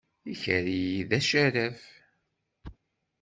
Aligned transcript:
Ikerri 0.33 0.81
d 1.09 1.11
acaraf. 1.17 1.81